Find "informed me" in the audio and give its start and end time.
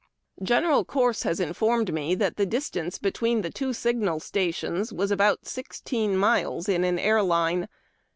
1.39-2.15